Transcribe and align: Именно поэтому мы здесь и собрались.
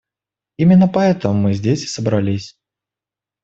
Именно 0.57 0.87
поэтому 0.87 1.35
мы 1.35 1.53
здесь 1.53 1.83
и 1.83 1.87
собрались. 1.87 2.57